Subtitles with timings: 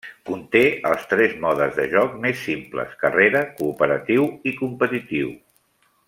[0.27, 0.61] Conté
[0.91, 5.29] els tres modes de joc més simples: carrera, cooperatiu i competitiu.